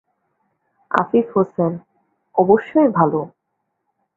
[0.91, 1.73] আফিফ হোসেন:
[2.35, 3.21] অবশ্যই ভালো।